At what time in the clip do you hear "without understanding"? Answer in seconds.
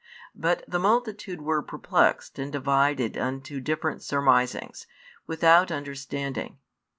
5.27-6.57